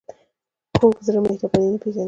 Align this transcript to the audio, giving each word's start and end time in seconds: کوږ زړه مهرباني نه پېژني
کوږ 0.77 0.95
زړه 1.05 1.19
مهرباني 1.25 1.69
نه 1.73 1.79
پېژني 1.81 1.99